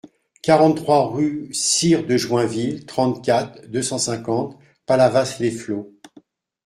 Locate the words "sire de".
1.53-2.17